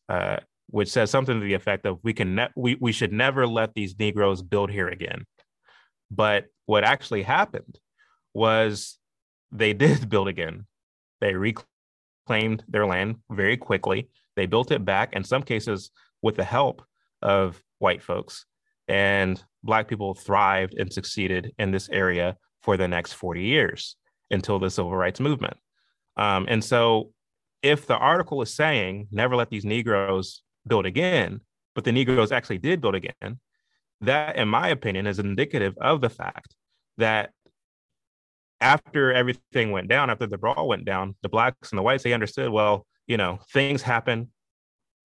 [0.08, 3.46] uh, which says something to the effect of we can ne- we, we should never
[3.46, 5.24] let these Negroes build here again.
[6.10, 7.78] But what actually happened
[8.34, 8.98] was
[9.50, 10.66] they did build again.
[11.20, 14.08] They reclaimed their land very quickly.
[14.36, 16.82] They built it back, in some cases, with the help
[17.20, 18.44] of white folks.
[18.88, 23.96] And Black people thrived and succeeded in this area for the next 40 years
[24.30, 25.56] until the civil rights movement.
[26.16, 27.10] Um, and so,
[27.62, 31.40] if the article is saying never let these Negroes build again,
[31.74, 33.40] but the Negroes actually did build again,
[34.00, 36.54] that, in my opinion, is indicative of the fact
[36.98, 37.30] that
[38.60, 42.12] after everything went down, after the brawl went down, the blacks and the whites, they
[42.12, 44.30] understood, well, you know, things happen.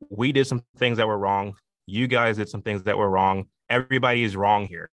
[0.09, 1.53] We did some things that were wrong.
[1.85, 4.89] You guys did some things that were wrong everybody is wrong here.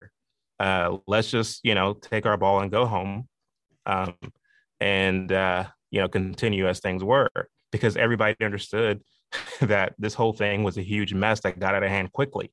[0.58, 3.28] Uh, let's just you know take our ball and go home,
[3.86, 4.14] um,
[4.80, 7.30] and uh, you know continue as things were
[7.72, 9.02] because everybody understood
[9.60, 12.52] that this whole thing was a huge mess that got out of hand quickly.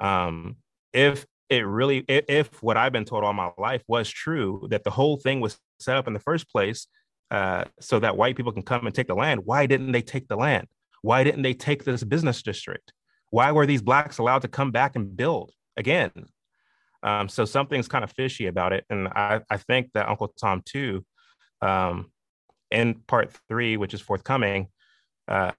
[0.00, 0.56] Um,
[0.92, 4.84] if it really, if, if what I've been told all my life was true, that
[4.84, 6.86] the whole thing was set up in the first place
[7.30, 10.28] uh, so that white people can come and take the land, why didn't they take
[10.28, 10.66] the land?
[11.02, 12.92] Why didn't they take this business district?
[13.32, 16.10] why were these blacks allowed to come back and build again?
[17.02, 18.84] Um, so something's kind of fishy about it.
[18.90, 21.04] And I, I think that Uncle Tom too,
[21.60, 22.10] um,
[22.70, 24.68] in part three, which is forthcoming,
[25.28, 25.52] uh,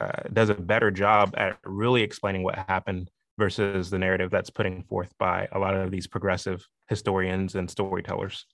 [0.00, 4.82] uh, does a better job at really explaining what happened versus the narrative that's putting
[4.84, 8.46] forth by a lot of these progressive historians and storytellers.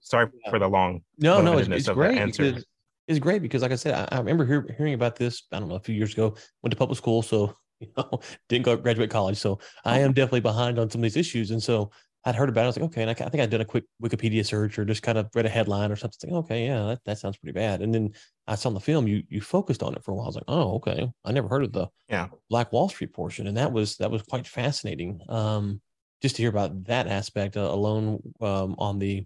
[0.00, 1.02] Sorry for the long.
[1.18, 2.64] No, no, it's, it's great because
[3.06, 5.42] it's great because, like I said, I, I remember hear, hearing about this.
[5.52, 6.36] I don't know a few years ago.
[6.62, 7.54] Went to public school, so
[7.86, 9.38] you know, didn't go graduate college.
[9.38, 11.50] So I am definitely behind on some of these issues.
[11.50, 11.90] And so
[12.24, 12.64] I'd heard about it.
[12.64, 13.02] I was like, okay.
[13.02, 15.46] And I, I think I'd done a quick Wikipedia search or just kind of read
[15.46, 16.34] a headline or something.
[16.34, 17.80] Okay, yeah, that, that sounds pretty bad.
[17.80, 18.12] And then
[18.46, 19.08] I saw the film.
[19.08, 20.24] You you focused on it for a while.
[20.24, 21.10] I was like, oh, okay.
[21.24, 24.22] I never heard of the yeah Black Wall Street portion, and that was that was
[24.22, 25.20] quite fascinating.
[25.28, 25.80] Um,
[26.20, 29.24] just to hear about that aspect uh, alone um, on the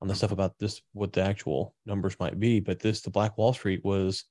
[0.00, 3.36] on the stuff about this what the actual numbers might be but this the black
[3.38, 4.24] wall street was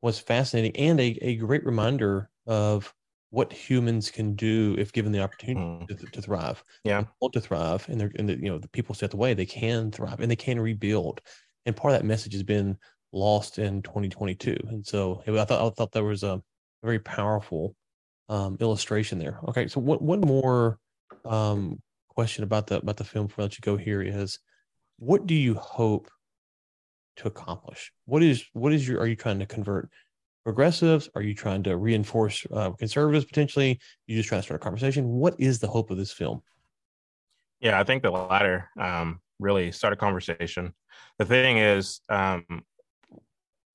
[0.00, 2.94] was fascinating and a, a great reminder of
[3.30, 5.86] what humans can do if given the opportunity mm.
[5.86, 6.62] to, to, thrive.
[6.84, 7.04] Yeah.
[7.20, 9.46] Want to thrive and they're and the, you know the people set the way they
[9.46, 11.20] can thrive and they can rebuild.
[11.66, 12.78] And part of that message has been
[13.12, 16.42] lost in 2022 and so i thought i thought there was a
[16.82, 17.74] very powerful
[18.28, 19.40] um, illustration there.
[19.48, 20.78] Okay so what one more
[21.24, 24.38] um, question about the about the film before I let you go here is
[24.98, 26.10] what do you hope
[27.16, 27.92] to accomplish?
[28.06, 29.90] What is what is your are you trying to convert
[30.48, 31.10] progressives?
[31.14, 33.78] Are you trying to reinforce uh, conservatives potentially?
[34.06, 35.06] You just trying to start a conversation.
[35.06, 36.40] What is the hope of this film?
[37.60, 38.70] Yeah, I think the latter.
[38.80, 40.72] Um, really start a conversation.
[41.18, 42.46] The thing is, um,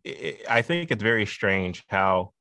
[0.04, 2.32] it, I think it's very strange how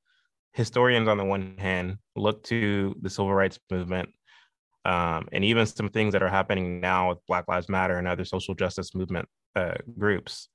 [0.55, 4.09] historians, on the one hand, look to the civil rights movement
[4.87, 8.25] um, and even some things that are happening now with Black Lives Matter and other
[8.25, 10.49] social justice movement uh, groups,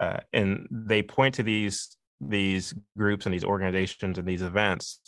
[0.00, 1.94] uh, and they point to these
[2.28, 5.00] these groups and these organizations and these events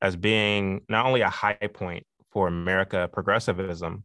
[0.00, 4.04] as being not only a high point for America progressivism,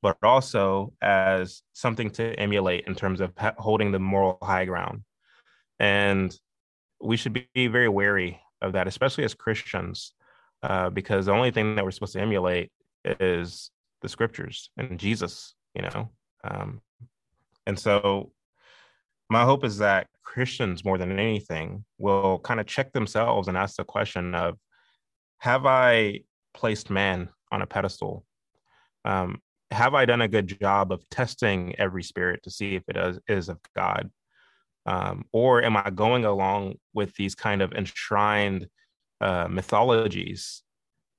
[0.00, 5.02] but also as something to emulate in terms of holding the moral high ground.
[5.78, 6.34] And
[7.00, 10.12] we should be very wary of that, especially as Christians,
[10.62, 12.70] uh, because the only thing that we're supposed to emulate
[13.04, 13.70] is
[14.02, 16.10] the scriptures and Jesus, you know.
[16.44, 16.80] Um,
[17.66, 18.30] and so
[19.30, 23.76] my hope is that Christians, more than anything, will kind of check themselves and ask
[23.76, 24.58] the question of,
[25.38, 26.20] have I
[26.54, 28.24] placed man on a pedestal?
[29.04, 32.96] Um, have I done a good job of testing every spirit to see if it
[32.96, 34.10] is, is of God?
[34.86, 38.68] Um, or am I going along with these kind of enshrined
[39.20, 40.62] uh, mythologies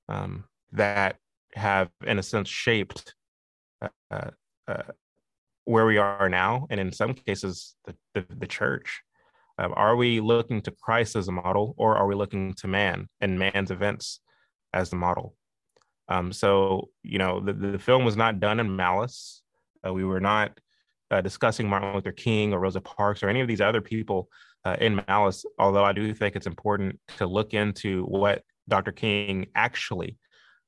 [0.08, 1.18] um, that
[1.54, 3.16] have, in a sense, shaped
[3.82, 4.30] uh,
[4.68, 4.82] uh,
[5.66, 9.02] where we are now, and in some cases, the, the, the church?
[9.58, 13.08] Um, are we looking to Christ as a model, or are we looking to man
[13.22, 14.20] and man's events
[14.74, 15.36] as the model?
[16.08, 19.42] Um, so, you know, the, the film was not done in malice.
[19.86, 20.60] Uh, we were not
[21.10, 24.30] uh, discussing Martin Luther King or Rosa Parks or any of these other people
[24.66, 28.92] uh, in malice, although I do think it's important to look into what Dr.
[28.92, 30.18] King actually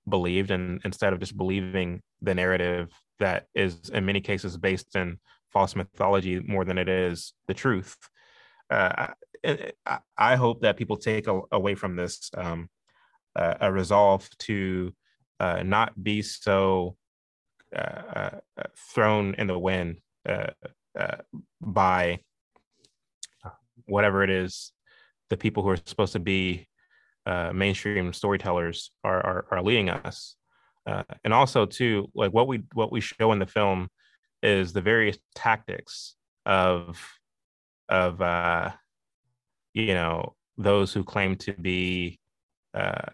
[0.07, 2.89] believed and instead of just believing the narrative
[3.19, 5.19] that is in many cases based in
[5.51, 7.97] false mythology more than it is the truth.
[8.69, 9.07] Uh,
[9.85, 12.69] I, I, hope that people take a, away from this um,
[13.35, 14.93] a resolve to
[15.39, 16.97] uh, not be so
[17.75, 17.79] uh,
[18.15, 18.29] uh,
[18.93, 19.97] thrown in the wind
[20.27, 20.47] uh,
[20.97, 21.17] uh,
[21.61, 22.19] by
[23.85, 24.71] whatever it is
[25.29, 26.67] the people who are supposed to be
[27.25, 30.35] uh, mainstream storytellers are, are, are leading us
[31.23, 33.89] and also too like what we what we show in the film
[34.41, 36.15] is the various tactics
[36.45, 36.99] of
[37.89, 38.71] of uh
[39.73, 42.19] you know those who claim to be
[42.73, 43.09] uh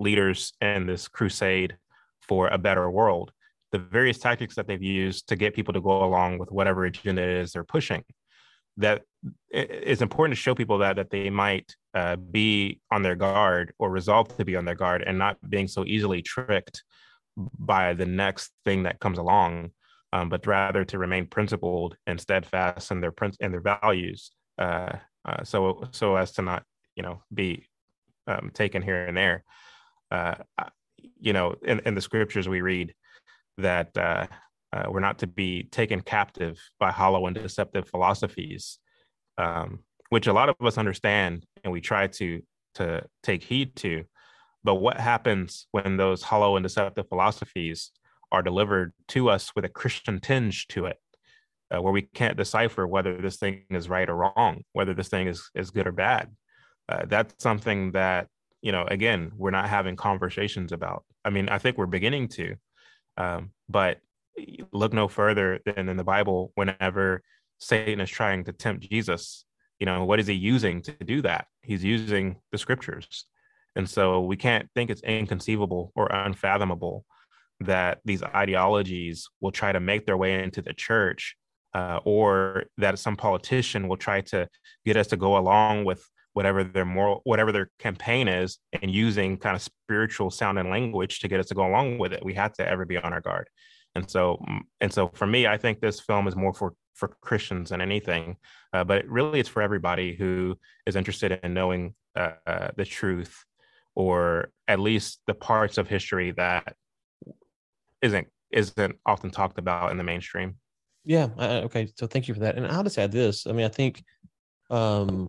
[0.00, 1.76] leaders in this crusade
[2.22, 3.32] for a better world,
[3.70, 7.22] the various tactics that they've used to get people to go along with whatever agenda
[7.22, 8.02] it is they're pushing.
[8.80, 9.02] That
[9.50, 13.90] it's important to show people that that they might uh, be on their guard or
[13.90, 16.82] resolve to be on their guard and not being so easily tricked
[17.36, 19.70] by the next thing that comes along,
[20.12, 24.30] um, but rather to remain principled and steadfast in their prince and their values.
[24.58, 24.92] Uh,
[25.24, 26.62] uh, so so as to not
[26.96, 27.66] you know be
[28.26, 29.44] um, taken here and there
[30.10, 30.34] uh,
[31.20, 32.94] you know, in, in the scriptures we read
[33.58, 33.96] that
[34.72, 38.78] uh, we're not to be taken captive by hollow and deceptive philosophies,
[39.38, 42.42] um, which a lot of us understand and we try to
[42.74, 44.04] to take heed to.
[44.62, 47.90] But what happens when those hollow and deceptive philosophies
[48.30, 50.98] are delivered to us with a Christian tinge to it,
[51.74, 55.26] uh, where we can't decipher whether this thing is right or wrong, whether this thing
[55.26, 56.30] is is good or bad?
[56.88, 58.28] Uh, that's something that
[58.62, 61.04] you know, again, we're not having conversations about.
[61.24, 62.56] I mean, I think we're beginning to,
[63.16, 63.98] um, but
[64.72, 66.52] look no further than in the Bible.
[66.54, 67.22] Whenever
[67.58, 69.44] Satan is trying to tempt Jesus,
[69.78, 71.46] you know, what is he using to do that?
[71.62, 73.24] He's using the scriptures,
[73.76, 77.04] and so we can't think it's inconceivable or unfathomable
[77.60, 81.36] that these ideologies will try to make their way into the church
[81.74, 84.48] uh, or that some politician will try to
[84.84, 89.36] get us to go along with whatever their moral whatever their campaign is and using
[89.36, 92.34] kind of spiritual sound and language to get us to go along with it we
[92.34, 93.48] have to ever be on our guard
[93.94, 94.42] and so
[94.80, 98.36] and so for me i think this film is more for for christians than anything
[98.72, 103.44] uh, but really it's for everybody who is interested in knowing uh, uh, the truth
[103.94, 106.74] or at least the parts of history that
[108.02, 110.56] isn't isn't often talked about in the mainstream.
[111.04, 112.56] Yeah okay so thank you for that.
[112.56, 114.02] And i'll just add this i mean i think
[114.70, 115.28] um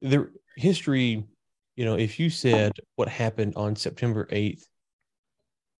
[0.00, 1.24] the history,
[1.76, 4.64] you know, if you said what happened on September 8th,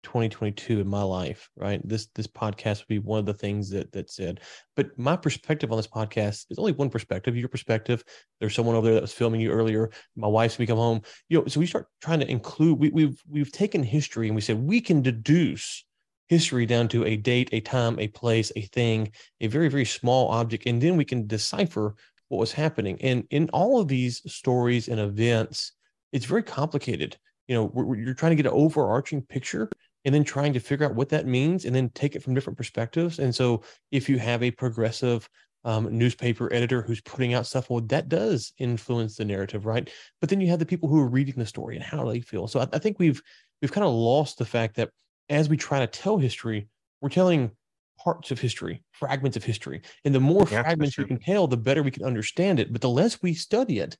[0.08, 1.86] 2022 in my life, right?
[1.86, 4.40] This this podcast would be one of the things that that said.
[4.74, 7.36] But my perspective on this podcast is only one perspective.
[7.36, 8.02] Your perspective.
[8.40, 9.90] There's someone over there that was filming you earlier.
[10.16, 11.02] My wife's we come home.
[11.28, 12.78] You know, so we start trying to include.
[12.78, 15.84] We, we've we've taken history and we said we can deduce
[16.28, 20.28] history down to a date, a time, a place, a thing, a very very small
[20.28, 21.94] object, and then we can decipher
[22.28, 22.96] what was happening.
[23.02, 25.72] And in all of these stories and events,
[26.12, 27.18] it's very complicated.
[27.48, 29.70] You know, you're trying to get an overarching picture,
[30.04, 32.56] and then trying to figure out what that means and then take it from different
[32.56, 33.18] perspectives.
[33.18, 35.28] And so if you have a progressive
[35.64, 39.90] um, newspaper editor who's putting out stuff, well, that does influence the narrative, right?
[40.20, 42.46] But then you have the people who are reading the story and how they feel.
[42.46, 43.20] So I, I think we've
[43.60, 44.90] we've kind of lost the fact that
[45.28, 46.68] as we try to tell history,
[47.00, 47.50] we're telling
[47.98, 49.82] parts of history, fragments of history.
[50.04, 52.72] And the more yeah, fragments we can tell, the better we can understand it.
[52.72, 53.96] But the less we study it,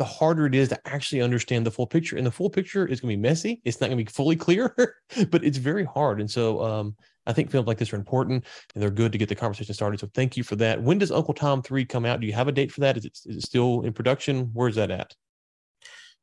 [0.00, 2.16] the harder it is to actually understand the full picture.
[2.16, 3.60] And the full picture is going to be messy.
[3.66, 4.74] It's not going to be fully clear,
[5.30, 6.20] but it's very hard.
[6.20, 6.96] And so um,
[7.26, 10.00] I think films like this are important and they're good to get the conversation started.
[10.00, 10.82] So thank you for that.
[10.82, 12.18] When does Uncle Tom 3 come out?
[12.18, 12.96] Do you have a date for that?
[12.96, 14.48] Is it, is it still in production?
[14.54, 15.14] Where's that at?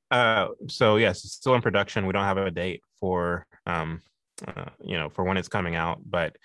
[0.09, 2.07] Uh, so yes, it's still in production.
[2.07, 4.01] We don't have a date for, um,
[4.47, 6.35] uh, you know, for when it's coming out, but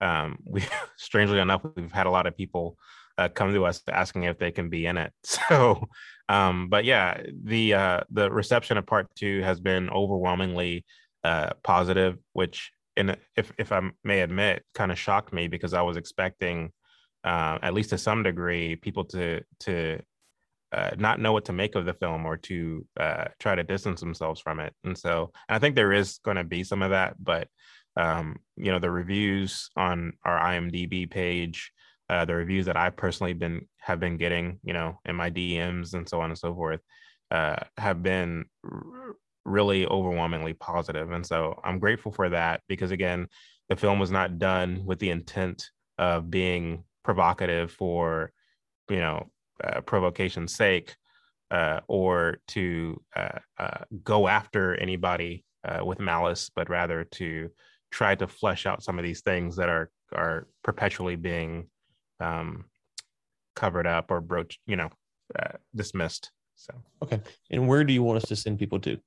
[0.00, 0.62] um, we
[0.96, 2.78] strangely enough, we've had a lot of people
[3.18, 5.12] uh, come to us asking if they can be in it.
[5.24, 5.88] So,
[6.28, 10.84] um, but yeah, the uh, the reception of part two has been overwhelmingly
[11.24, 15.96] uh, positive, which, if if I may admit, kind of shocked me because I was
[15.96, 16.72] expecting,
[17.24, 20.00] uh, at least to some degree, people to to
[20.72, 24.00] uh, not know what to make of the film or to uh, try to distance
[24.00, 24.74] themselves from it.
[24.84, 27.48] And so, and I think there is going to be some of that, but
[27.96, 31.72] um, you know, the reviews on our IMDb page,
[32.08, 35.94] uh, the reviews that I personally been have been getting, you know, in my DMs
[35.94, 36.80] and so on and so forth,
[37.30, 41.10] uh, have been r- really overwhelmingly positive.
[41.10, 43.28] And so I'm grateful for that because again,
[43.68, 48.32] the film was not done with the intent of being provocative for,
[48.88, 49.30] you know,
[49.62, 50.94] uh, provocation's sake,
[51.50, 57.50] uh, or to uh, uh, go after anybody uh, with malice, but rather to
[57.90, 61.68] try to flesh out some of these things that are are perpetually being
[62.20, 62.64] um,
[63.56, 64.90] covered up or broached, you know,
[65.38, 66.30] uh, dismissed.
[66.56, 68.98] So okay, and where do you want us to send people to?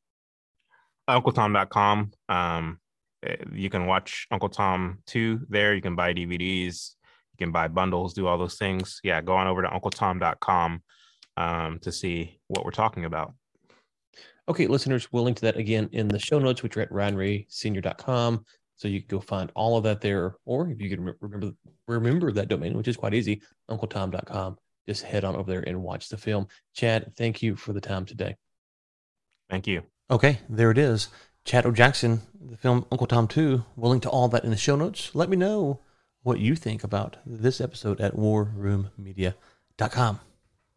[1.10, 2.12] UncleTom.com.
[2.30, 2.80] Um,
[3.24, 5.74] eh, you can watch Uncle Tom 2 there.
[5.74, 6.96] You can buy DVDs.
[7.34, 9.00] You can buy bundles, do all those things.
[9.04, 10.82] Yeah, go on over to UncleTom.com
[11.38, 13.34] um, to see what we're talking about.
[14.48, 18.46] Okay, listeners, we'll link to that again in the show notes, which are at ryanraysenior.com.
[18.82, 21.52] So you can go find all of that there, or if you can remember
[21.88, 24.58] remember that domain, which is quite easy, uncletom.com.
[24.88, 26.48] Just head on over there and watch the film.
[26.74, 28.38] Chad, thank you for the time today.
[29.52, 29.84] Thank you.
[30.10, 31.10] Okay, there it is.
[31.46, 31.72] Chad O.
[31.72, 33.64] Jackson, the film Uncle Tom 2.
[33.76, 35.14] We'll link to all that in the show notes.
[35.14, 35.82] Let me know
[36.24, 40.20] what you think about this episode at warroommedia.com.